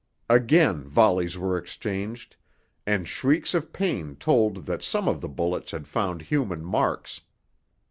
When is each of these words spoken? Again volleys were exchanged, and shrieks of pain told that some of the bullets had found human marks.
Again 0.31 0.85
volleys 0.89 1.37
were 1.37 1.59
exchanged, 1.59 2.35
and 2.87 3.07
shrieks 3.07 3.53
of 3.53 3.71
pain 3.71 4.15
told 4.15 4.65
that 4.65 4.81
some 4.81 5.07
of 5.07 5.21
the 5.21 5.29
bullets 5.29 5.69
had 5.69 5.87
found 5.87 6.23
human 6.23 6.65
marks. 6.65 7.21